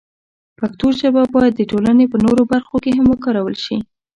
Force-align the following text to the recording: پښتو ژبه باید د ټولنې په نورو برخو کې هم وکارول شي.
پښتو 0.59 0.87
ژبه 0.99 1.23
باید 1.35 1.53
د 1.57 1.61
ټولنې 1.71 2.05
په 2.11 2.17
نورو 2.25 2.43
برخو 2.51 2.75
کې 2.83 2.91
هم 2.97 3.05
وکارول 3.09 3.55
شي. 3.65 3.77